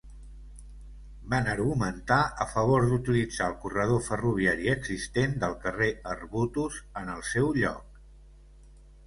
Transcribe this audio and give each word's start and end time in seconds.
Van 1.33 1.49
argumentar 1.51 2.17
a 2.45 2.47
favor 2.53 2.87
d'utilitzar 2.93 3.49
el 3.49 3.55
corredor 3.67 4.01
ferroviari 4.07 4.73
existent 4.73 5.37
del 5.45 5.55
carrer 5.67 5.91
Arbutus 6.17 6.81
en 7.05 7.15
el 7.19 7.25
seu 7.31 7.55
lloc. 7.63 8.03